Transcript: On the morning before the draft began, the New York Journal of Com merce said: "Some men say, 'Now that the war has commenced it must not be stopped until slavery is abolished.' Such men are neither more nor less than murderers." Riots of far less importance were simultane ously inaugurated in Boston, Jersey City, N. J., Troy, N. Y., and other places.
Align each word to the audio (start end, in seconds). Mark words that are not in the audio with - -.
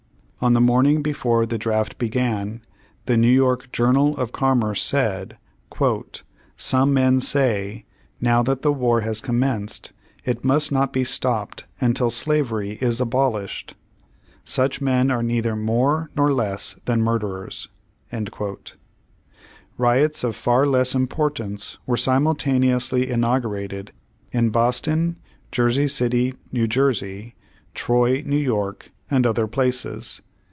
On 0.43 0.53
the 0.53 0.59
morning 0.59 1.03
before 1.03 1.45
the 1.45 1.59
draft 1.59 1.99
began, 1.99 2.65
the 3.05 3.15
New 3.15 3.29
York 3.29 3.71
Journal 3.71 4.17
of 4.17 4.31
Com 4.31 4.57
merce 4.61 4.81
said: 4.81 5.37
"Some 6.57 6.91
men 6.95 7.19
say, 7.21 7.85
'Now 8.19 8.41
that 8.41 8.63
the 8.63 8.73
war 8.73 9.01
has 9.01 9.21
commenced 9.21 9.93
it 10.25 10.43
must 10.43 10.71
not 10.71 10.91
be 10.91 11.03
stopped 11.03 11.67
until 11.79 12.09
slavery 12.09 12.79
is 12.81 12.99
abolished.' 12.99 13.75
Such 14.43 14.81
men 14.81 15.11
are 15.11 15.21
neither 15.21 15.55
more 15.55 16.09
nor 16.15 16.33
less 16.33 16.73
than 16.85 17.03
murderers." 17.03 17.67
Riots 19.77 20.23
of 20.23 20.35
far 20.35 20.65
less 20.65 20.95
importance 20.95 21.77
were 21.85 21.95
simultane 21.97 22.63
ously 22.67 23.07
inaugurated 23.11 23.91
in 24.31 24.49
Boston, 24.49 25.19
Jersey 25.51 25.87
City, 25.87 26.33
N. 26.51 26.67
J., 26.67 27.35
Troy, 27.75 28.23
N. 28.25 28.51
Y., 28.51 28.73
and 29.11 29.27
other 29.27 29.45
places. 29.45 30.23